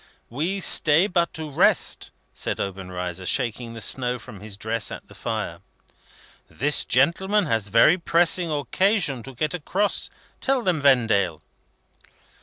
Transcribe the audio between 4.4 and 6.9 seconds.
dress at the fire. "This